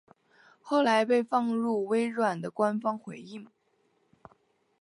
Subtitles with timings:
[0.63, 3.45] 后来被放入微软的官方回应。